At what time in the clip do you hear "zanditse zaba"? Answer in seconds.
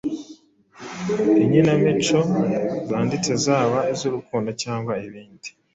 2.87-3.79